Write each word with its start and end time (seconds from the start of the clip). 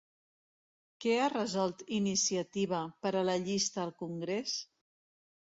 Què 1.03 1.11
ha 1.17 1.27
resolt 1.33 1.83
Iniciativa 1.99 2.81
per 3.05 3.13
a 3.21 3.23
la 3.29 3.37
llista 3.45 3.83
al 3.85 3.95
congrés? 4.03 4.59